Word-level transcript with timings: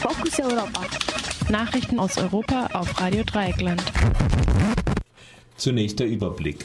Fokus 0.00 0.40
Europa. 0.40 0.80
Nachrichten 1.50 1.98
aus 1.98 2.16
Europa 2.16 2.68
auf 2.72 2.98
Radio 2.98 3.22
Dreieckland. 3.22 3.82
Zunächst 5.58 6.00
der 6.00 6.06
Überblick. 6.06 6.64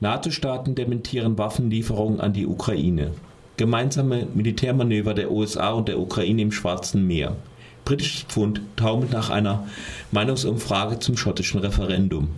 NATO-Staaten 0.00 0.74
dementieren 0.74 1.38
Waffenlieferungen 1.38 2.20
an 2.20 2.34
die 2.34 2.46
Ukraine. 2.46 3.12
Gemeinsame 3.56 4.26
Militärmanöver 4.34 5.14
der 5.14 5.30
USA 5.30 5.70
und 5.70 5.88
der 5.88 5.98
Ukraine 5.98 6.42
im 6.42 6.52
Schwarzen 6.52 7.06
Meer. 7.06 7.36
Britisches 7.86 8.24
Pfund 8.24 8.60
taumelt 8.76 9.12
nach 9.12 9.30
einer 9.30 9.66
Meinungsumfrage 10.12 10.98
zum 10.98 11.16
schottischen 11.16 11.60
Referendum. 11.60 12.28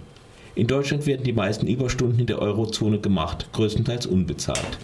In 0.55 0.69
Deutschland 0.69 1.07
werden 1.07 1.25
die 1.25 1.33
meisten 1.33 1.67
Überstunden 1.67 2.21
in 2.21 2.27
der 2.27 2.39
Eurozone 2.39 3.01
gemacht, 3.01 3.49
größtenteils 3.53 4.07
unbezahlt. 4.07 4.79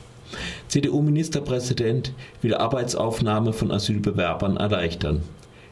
CDU-Ministerpräsident 0.69 2.13
will 2.43 2.55
Arbeitsaufnahme 2.55 3.53
von 3.53 3.71
Asylbewerbern 3.71 4.57
erleichtern. 4.57 5.23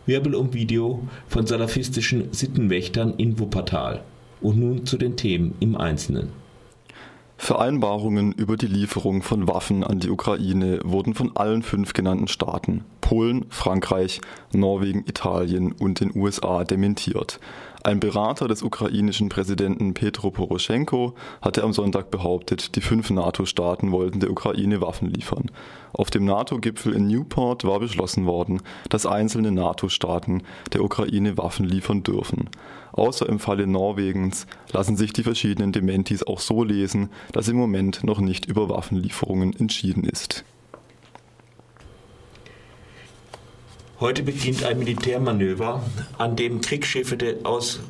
Wirbel 0.06 0.34
um 0.34 0.52
Video 0.52 1.06
von 1.28 1.46
salafistischen 1.46 2.32
Sittenwächtern 2.32 3.14
in 3.16 3.38
Wuppertal. 3.38 4.02
Und 4.40 4.58
nun 4.58 4.86
zu 4.86 4.98
den 4.98 5.16
Themen 5.16 5.54
im 5.60 5.76
Einzelnen. 5.76 6.28
Vereinbarungen 7.36 8.32
über 8.32 8.56
die 8.56 8.66
Lieferung 8.66 9.22
von 9.22 9.48
Waffen 9.48 9.84
an 9.84 10.00
die 10.00 10.10
Ukraine 10.10 10.80
wurden 10.84 11.14
von 11.14 11.36
allen 11.36 11.62
fünf 11.62 11.92
genannten 11.92 12.28
Staaten 12.28 12.84
Polen, 13.00 13.44
Frankreich, 13.50 14.20
Norwegen, 14.52 15.04
Italien 15.06 15.72
und 15.72 16.00
den 16.00 16.16
USA 16.16 16.64
dementiert. 16.64 17.38
Ein 17.86 18.00
Berater 18.00 18.48
des 18.48 18.62
ukrainischen 18.62 19.28
Präsidenten 19.28 19.92
Petro 19.92 20.30
Poroschenko 20.30 21.12
hatte 21.42 21.62
am 21.62 21.74
Sonntag 21.74 22.10
behauptet, 22.10 22.76
die 22.76 22.80
fünf 22.80 23.10
NATO-Staaten 23.10 23.92
wollten 23.92 24.20
der 24.20 24.30
Ukraine 24.30 24.80
Waffen 24.80 25.10
liefern. 25.10 25.50
Auf 25.92 26.08
dem 26.08 26.24
NATO-Gipfel 26.24 26.94
in 26.94 27.08
Newport 27.08 27.64
war 27.64 27.80
beschlossen 27.80 28.24
worden, 28.24 28.62
dass 28.88 29.04
einzelne 29.04 29.52
NATO-Staaten 29.52 30.44
der 30.72 30.82
Ukraine 30.82 31.36
Waffen 31.36 31.66
liefern 31.66 32.02
dürfen. 32.02 32.48
Außer 32.92 33.28
im 33.28 33.38
Falle 33.38 33.66
Norwegens 33.66 34.46
lassen 34.72 34.96
sich 34.96 35.12
die 35.12 35.22
verschiedenen 35.22 35.72
Dementis 35.72 36.26
auch 36.26 36.40
so 36.40 36.64
lesen, 36.64 37.10
dass 37.32 37.48
im 37.48 37.58
Moment 37.58 38.02
noch 38.02 38.20
nicht 38.20 38.46
über 38.46 38.70
Waffenlieferungen 38.70 39.54
entschieden 39.54 40.04
ist. 40.04 40.46
Heute 44.04 44.22
beginnt 44.22 44.62
ein 44.64 44.78
Militärmanöver, 44.78 45.82
an 46.18 46.36
dem 46.36 46.60
Kriegsschiffe 46.60 47.16
aus 47.44 47.80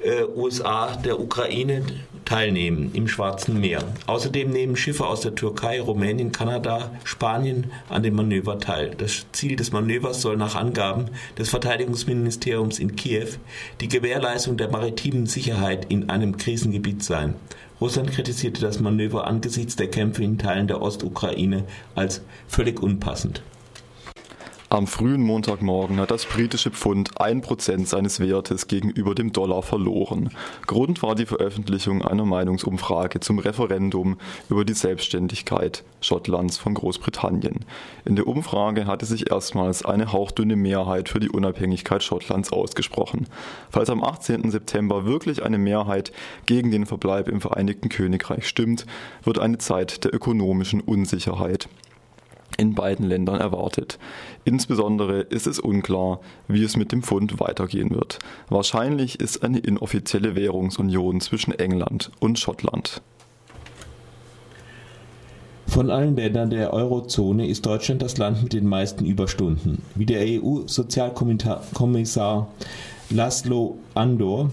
äh, 0.00 0.22
USA 0.36 0.94
der 0.94 1.18
Ukraine 1.18 1.82
teilnehmen 2.24 2.92
im 2.94 3.08
Schwarzen 3.08 3.58
Meer. 3.58 3.82
Außerdem 4.06 4.50
nehmen 4.50 4.76
Schiffe 4.76 5.04
aus 5.04 5.22
der 5.22 5.34
Türkei, 5.34 5.80
Rumänien, 5.80 6.30
Kanada, 6.30 6.92
Spanien 7.02 7.72
an 7.88 8.04
dem 8.04 8.14
Manöver 8.14 8.60
teil. 8.60 8.94
Das 8.96 9.26
Ziel 9.32 9.56
des 9.56 9.72
Manövers 9.72 10.22
soll 10.22 10.36
nach 10.36 10.54
Angaben 10.54 11.06
des 11.36 11.48
Verteidigungsministeriums 11.48 12.78
in 12.78 12.94
Kiew 12.94 13.30
die 13.80 13.88
Gewährleistung 13.88 14.56
der 14.56 14.70
maritimen 14.70 15.26
Sicherheit 15.26 15.86
in 15.88 16.08
einem 16.08 16.36
Krisengebiet 16.36 17.02
sein. 17.02 17.34
Russland 17.80 18.12
kritisierte 18.12 18.60
das 18.60 18.78
Manöver 18.78 19.26
angesichts 19.26 19.74
der 19.74 19.88
Kämpfe 19.88 20.22
in 20.22 20.38
Teilen 20.38 20.68
der 20.68 20.80
Ostukraine 20.80 21.64
als 21.96 22.22
völlig 22.46 22.80
unpassend. 22.80 23.42
Am 24.72 24.86
frühen 24.86 25.20
Montagmorgen 25.20 26.00
hat 26.00 26.10
das 26.10 26.24
britische 26.24 26.70
Pfund 26.70 27.20
ein 27.20 27.42
Prozent 27.42 27.88
seines 27.88 28.20
Wertes 28.20 28.68
gegenüber 28.68 29.14
dem 29.14 29.30
Dollar 29.30 29.62
verloren. 29.62 30.30
Grund 30.66 31.02
war 31.02 31.14
die 31.14 31.26
Veröffentlichung 31.26 32.00
einer 32.00 32.24
Meinungsumfrage 32.24 33.20
zum 33.20 33.38
Referendum 33.38 34.16
über 34.48 34.64
die 34.64 34.72
Selbstständigkeit 34.72 35.84
Schottlands 36.00 36.56
von 36.56 36.72
Großbritannien. 36.72 37.66
In 38.06 38.16
der 38.16 38.26
Umfrage 38.26 38.86
hatte 38.86 39.04
sich 39.04 39.30
erstmals 39.30 39.84
eine 39.84 40.10
hauchdünne 40.10 40.56
Mehrheit 40.56 41.10
für 41.10 41.20
die 41.20 41.28
Unabhängigkeit 41.28 42.02
Schottlands 42.02 42.50
ausgesprochen. 42.50 43.26
Falls 43.68 43.90
am 43.90 44.02
18. 44.02 44.50
September 44.50 45.04
wirklich 45.04 45.42
eine 45.42 45.58
Mehrheit 45.58 46.12
gegen 46.46 46.70
den 46.70 46.86
Verbleib 46.86 47.28
im 47.28 47.42
Vereinigten 47.42 47.90
Königreich 47.90 48.48
stimmt, 48.48 48.86
wird 49.22 49.38
eine 49.38 49.58
Zeit 49.58 50.04
der 50.04 50.14
ökonomischen 50.14 50.80
Unsicherheit 50.80 51.68
in 52.62 52.74
beiden 52.74 53.06
Ländern 53.06 53.40
erwartet. 53.40 53.98
Insbesondere 54.44 55.20
ist 55.20 55.46
es 55.46 55.58
unklar, 55.58 56.20
wie 56.48 56.62
es 56.62 56.76
mit 56.76 56.92
dem 56.92 57.02
Pfund 57.02 57.40
weitergehen 57.40 57.90
wird. 57.90 58.18
Wahrscheinlich 58.48 59.20
ist 59.20 59.44
eine 59.44 59.58
inoffizielle 59.58 60.34
Währungsunion 60.36 61.20
zwischen 61.20 61.52
England 61.52 62.10
und 62.20 62.38
Schottland. 62.38 63.02
Von 65.66 65.90
allen 65.90 66.16
Ländern 66.16 66.48
der 66.50 66.72
Eurozone 66.72 67.48
ist 67.48 67.66
Deutschland 67.66 68.00
das 68.02 68.18
Land 68.18 68.42
mit 68.42 68.52
den 68.52 68.66
meisten 68.66 69.06
Überstunden. 69.06 69.82
Wie 69.94 70.06
der 70.06 70.20
EU-Sozialkommissar 70.20 72.48
Laszlo 73.10 73.78
Andor 73.94 74.50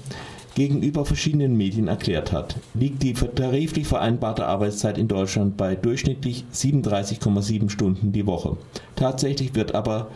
gegenüber 0.60 1.06
verschiedenen 1.06 1.56
Medien 1.56 1.88
erklärt 1.88 2.34
hat, 2.34 2.58
liegt 2.74 3.02
die 3.02 3.14
tariflich 3.14 3.88
vereinbarte 3.88 4.46
Arbeitszeit 4.46 4.98
in 4.98 5.08
Deutschland 5.08 5.56
bei 5.56 5.76
durchschnittlich 5.76 6.44
37,7 6.54 7.70
Stunden 7.70 8.12
die 8.12 8.28
Woche. 8.28 8.58
Tatsächlich 8.98 9.56
wird 9.56 9.74
aber 9.74 10.10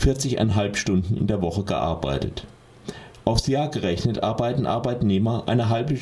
40,5 0.00 0.76
Stunden 0.76 1.16
in 1.16 1.26
der 1.26 1.42
Woche 1.42 1.64
gearbeitet. 1.64 2.46
Aufs 3.24 3.48
Jahr 3.48 3.68
gerechnet 3.68 4.22
arbeiten 4.22 4.64
Arbeitnehmer 4.64 5.42
eine 5.48 5.68
halbe 5.70 5.98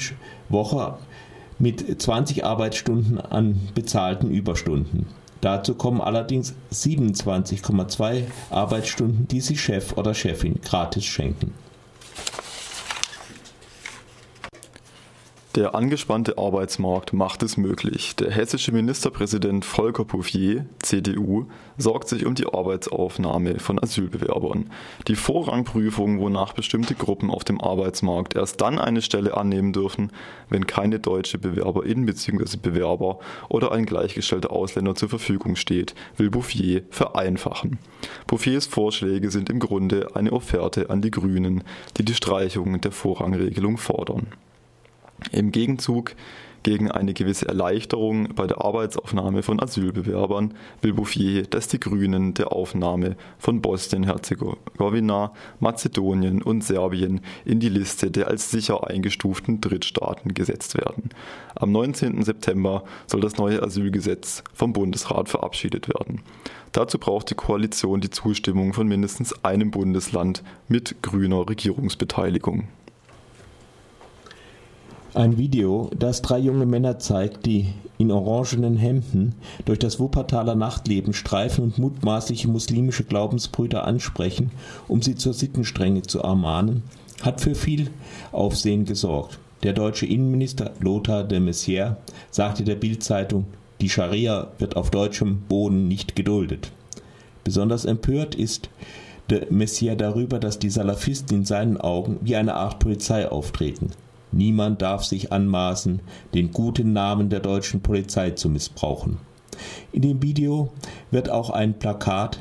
Woche 0.51 0.99
mit 1.59 2.03
20 2.03 2.45
Arbeitsstunden 2.45 3.19
an 3.19 3.59
bezahlten 3.75 4.31
Überstunden. 4.31 5.07
Dazu 5.41 5.75
kommen 5.75 6.03
allerdings 6.03 6.55
27,2 6.75 8.25
Arbeitsstunden, 8.51 9.27
die 9.29 9.41
sie 9.41 9.57
Chef 9.57 9.97
oder 9.97 10.13
Chefin 10.13 10.61
gratis 10.63 11.07
schenken. 11.07 11.55
Der 15.59 15.75
angespannte 15.75 16.39
Arbeitsmarkt 16.39 17.13
macht 17.13 17.43
es 17.43 17.57
möglich. 17.57 18.15
Der 18.15 18.31
hessische 18.31 18.71
Ministerpräsident 18.71 19.65
Volker 19.65 20.05
Bouffier, 20.05 20.67
CDU, 20.79 21.47
sorgt 21.77 22.09
sich 22.09 22.25
um 22.27 22.37
die 22.37 22.47
Arbeitsaufnahme 22.47 23.59
von 23.59 23.83
Asylbewerbern. 23.83 24.71
Die 25.09 25.17
Vorrangprüfung, 25.17 26.21
wonach 26.21 26.53
bestimmte 26.53 26.95
Gruppen 26.95 27.29
auf 27.29 27.43
dem 27.43 27.61
Arbeitsmarkt 27.61 28.37
erst 28.37 28.61
dann 28.61 28.79
eine 28.79 29.03
Stelle 29.03 29.37
annehmen 29.37 29.73
dürfen, 29.73 30.13
wenn 30.49 30.69
keine 30.69 31.01
deutsche 31.01 31.39
Bewerberin 31.39 32.07
bzw. 32.07 32.57
Bewerber 32.63 33.19
oder 33.49 33.73
ein 33.73 33.85
gleichgestellter 33.85 34.53
Ausländer 34.53 34.95
zur 34.95 35.09
Verfügung 35.09 35.57
steht, 35.57 35.97
will 36.17 36.31
Bouffier 36.31 36.85
vereinfachen. 36.91 37.81
Bouffiers 38.29 38.67
Vorschläge 38.67 39.33
sind 39.33 39.51
im 39.51 39.59
Grunde 39.59 40.15
eine 40.15 40.33
Offerte 40.33 40.89
an 40.89 41.03
die 41.03 41.11
Grünen, 41.11 41.65
die 41.97 42.05
die 42.05 42.15
Streichung 42.15 42.81
der 42.81 42.93
Vorrangregelung 42.93 43.77
fordern. 43.77 44.29
Im 45.33 45.53
Gegenzug 45.53 46.15
gegen 46.63 46.91
eine 46.91 47.15
gewisse 47.15 47.49
Erleichterung 47.49 48.35
bei 48.35 48.47
der 48.47 48.63
Arbeitsaufnahme 48.63 49.43
von 49.43 49.61
Asylbewerbern 49.61 50.55
will 50.83 50.93
Bouffier, 50.93 51.45
dass 51.45 51.69
die 51.69 51.81
Grünen 51.81 52.35
der 52.35 52.53
Aufnahme 52.53 53.17
von 53.39 53.63
Bosnien-Herzegowina, 53.63 55.33
Mazedonien 55.61 56.43
und 56.43 56.65
Serbien 56.65 57.21
in 57.45 57.61
die 57.61 57.69
Liste 57.69 58.11
der 58.11 58.29
als 58.29 58.51
sicher 58.51 58.87
eingestuften 58.87 59.61
Drittstaaten 59.61 60.35
gesetzt 60.35 60.77
werden. 60.77 61.11
Am 61.55 61.73
19. 61.73 62.23
September 62.23 62.85
soll 63.07 63.21
das 63.21 63.39
neue 63.39 63.63
Asylgesetz 63.63 64.43
vom 64.53 64.73
Bundesrat 64.73 65.29
verabschiedet 65.29 65.89
werden. 65.89 66.23
Dazu 66.73 66.99
braucht 66.99 67.31
die 67.31 67.35
Koalition 67.35 68.01
die 68.01 68.11
Zustimmung 68.11 68.75
von 68.75 68.87
mindestens 68.87 69.45
einem 69.45 69.71
Bundesland 69.71 70.43
mit 70.69 71.03
grüner 71.03 71.49
Regierungsbeteiligung. 71.49 72.69
Ein 75.19 75.37
Video, 75.37 75.91
das 75.99 76.23
drei 76.23 76.39
junge 76.39 76.65
Männer 76.65 77.01
zeigt, 77.01 77.45
die 77.45 77.75
in 77.99 78.13
orangenen 78.13 78.77
Hemden 78.77 79.35
durch 79.65 79.81
das 79.81 79.99
Wuppertaler 79.99 80.55
Nachtleben 80.55 81.13
streifen 81.13 81.65
und 81.65 81.77
mutmaßliche 81.77 82.47
muslimische 82.47 83.03
Glaubensbrüder 83.03 83.83
ansprechen, 83.83 84.53
um 84.87 85.03
sie 85.03 85.17
zur 85.17 85.35
Sittenstrenge 85.35 86.03
zu 86.03 86.21
ermahnen, 86.21 86.85
hat 87.21 87.41
für 87.41 87.57
viel 87.57 87.91
Aufsehen 88.31 88.85
gesorgt. 88.85 89.41
Der 89.65 89.73
deutsche 89.73 90.07
Innenminister 90.07 90.71
Lothar 90.79 91.25
de 91.25 91.41
Maizière 91.41 91.97
sagte 92.31 92.63
der 92.63 92.77
Bild-Zeitung, 92.77 93.47
die 93.81 93.89
Scharia 93.89 94.53
wird 94.61 94.77
auf 94.77 94.93
deutschem 94.93 95.41
Boden 95.49 95.89
nicht 95.89 96.15
geduldet. 96.15 96.71
Besonders 97.43 97.87
empört 97.87 98.37
ist 98.37 98.71
de 99.31 99.51
Maizière 99.51 99.97
darüber, 99.97 100.39
dass 100.39 100.61
die 100.61 100.71
Salafisten 100.71 101.39
in 101.39 101.45
seinen 101.45 101.77
Augen 101.77 102.19
wie 102.21 102.37
eine 102.37 102.55
Art 102.55 102.79
Polizei 102.79 103.29
auftreten. 103.29 103.91
Niemand 104.33 104.83
darf 104.83 105.05
sich 105.05 105.33
anmaßen, 105.33 106.01
den 106.35 106.53
guten 106.53 106.93
Namen 106.93 107.31
der 107.31 107.41
deutschen 107.41 107.81
Polizei 107.81 108.31
zu 108.31 108.49
missbrauchen. 108.49 109.19
In 109.93 110.03
dem 110.03 110.23
Video 110.23 110.73
wird 111.11 111.31
auch 111.31 111.51
ein 111.51 111.79
Plakat, 111.79 112.39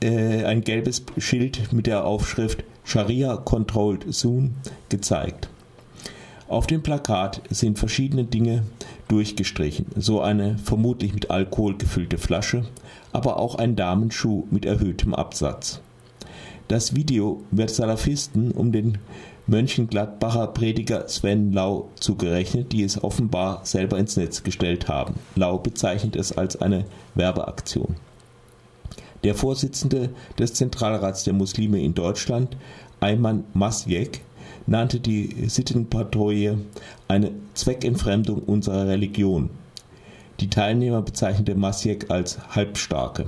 äh, 0.00 0.44
ein 0.44 0.62
gelbes 0.62 1.02
Schild 1.18 1.72
mit 1.72 1.86
der 1.86 2.04
Aufschrift 2.04 2.64
Sharia 2.84 3.36
Controlled 3.36 4.06
Soon 4.14 4.54
gezeigt. 4.88 5.48
Auf 6.48 6.66
dem 6.66 6.82
Plakat 6.82 7.42
sind 7.50 7.78
verschiedene 7.78 8.24
Dinge 8.24 8.62
durchgestrichen, 9.08 9.86
so 9.96 10.22
eine 10.22 10.56
vermutlich 10.56 11.12
mit 11.12 11.30
Alkohol 11.30 11.76
gefüllte 11.76 12.16
Flasche, 12.16 12.64
aber 13.12 13.38
auch 13.38 13.56
ein 13.56 13.76
Damenschuh 13.76 14.46
mit 14.50 14.64
erhöhtem 14.64 15.14
Absatz. 15.14 15.80
Das 16.68 16.94
Video 16.94 17.42
wird 17.50 17.70
Salafisten 17.70 18.52
um 18.52 18.72
den 18.72 18.98
Mönchengladbacher 19.48 20.48
Prediger 20.48 21.08
Sven 21.08 21.52
Lau 21.52 21.88
zugerechnet, 21.98 22.70
die 22.72 22.82
es 22.82 23.02
offenbar 23.02 23.60
selber 23.64 23.98
ins 23.98 24.16
Netz 24.16 24.42
gestellt 24.42 24.88
haben. 24.88 25.14
Lau 25.36 25.56
bezeichnet 25.58 26.16
es 26.16 26.36
als 26.36 26.60
eine 26.60 26.84
Werbeaktion. 27.14 27.96
Der 29.24 29.34
Vorsitzende 29.34 30.10
des 30.38 30.52
Zentralrats 30.52 31.24
der 31.24 31.32
Muslime 31.32 31.82
in 31.82 31.94
Deutschland, 31.94 32.56
Ayman 33.00 33.44
Masjek, 33.54 34.20
nannte 34.66 35.00
die 35.00 35.48
Sittenpatrouille 35.48 36.58
eine 37.08 37.32
Zweckentfremdung 37.54 38.42
unserer 38.42 38.86
Religion. 38.86 39.48
Die 40.40 40.50
Teilnehmer 40.50 41.00
bezeichnete 41.00 41.54
Masjek 41.54 42.10
als 42.10 42.38
Halbstarke. 42.54 43.26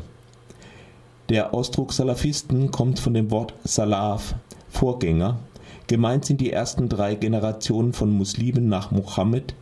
Der 1.31 1.55
Ausdruck 1.55 1.95
Salafisten 1.95 2.71
kommt 2.71 2.99
von 2.99 3.15
dem 3.15 3.31
Wort 3.31 3.55
Salaf, 3.65 4.35
Vorgänger. 4.69 5.39
Gemeint 5.87 6.25
sind 6.25 6.41
die 6.41 6.53
ersten 6.53 6.89
drei 6.89 7.15
Generationen 7.15 7.93
von 7.93 8.11
Muslimen 8.17 8.69
nach 8.69 8.91
Mohammed, 8.91 9.55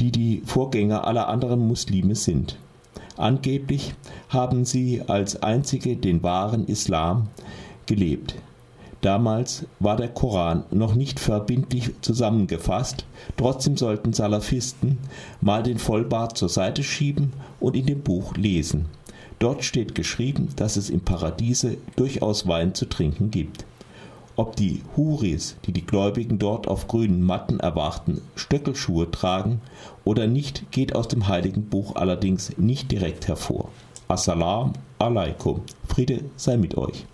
die 0.00 0.12
die 0.12 0.42
Vorgänger 0.44 1.06
aller 1.06 1.28
anderen 1.28 1.66
Muslime 1.66 2.14
sind. 2.14 2.58
Angeblich 3.16 3.94
haben 4.28 4.64
sie 4.64 5.02
als 5.06 5.42
einzige 5.42 5.96
den 5.96 6.22
wahren 6.22 6.66
Islam 6.66 7.28
gelebt. 7.86 8.36
Damals 9.00 9.66
war 9.78 9.96
der 9.96 10.08
Koran 10.08 10.64
noch 10.70 10.94
nicht 10.94 11.20
verbindlich 11.20 11.90
zusammengefasst, 12.00 13.04
trotzdem 13.36 13.76
sollten 13.76 14.12
Salafisten 14.12 14.98
mal 15.40 15.62
den 15.62 15.78
Vollbart 15.78 16.36
zur 16.36 16.48
Seite 16.48 16.82
schieben 16.82 17.32
und 17.60 17.76
in 17.76 17.86
dem 17.86 18.02
Buch 18.02 18.36
lesen. 18.36 18.86
Dort 19.38 19.62
steht 19.62 19.94
geschrieben, 19.94 20.48
dass 20.56 20.76
es 20.76 20.90
im 20.90 21.00
Paradiese 21.00 21.76
durchaus 21.94 22.48
Wein 22.48 22.74
zu 22.74 22.88
trinken 22.88 23.30
gibt. 23.30 23.64
Ob 24.38 24.54
die 24.54 24.82
Huris, 24.96 25.56
die 25.64 25.72
die 25.72 25.84
Gläubigen 25.84 26.38
dort 26.38 26.68
auf 26.68 26.86
grünen 26.86 27.22
Matten 27.22 27.58
erwarten, 27.58 28.22
Stöckelschuhe 28.36 29.10
tragen 29.10 29.60
oder 30.04 30.28
nicht, 30.28 30.70
geht 30.70 30.94
aus 30.94 31.08
dem 31.08 31.26
heiligen 31.26 31.64
Buch 31.64 31.96
allerdings 31.96 32.56
nicht 32.56 32.92
direkt 32.92 33.26
hervor. 33.26 33.68
Assalam 34.06 34.74
alaikum, 35.00 35.62
Friede 35.88 36.20
sei 36.36 36.56
mit 36.56 36.76
euch. 36.76 37.04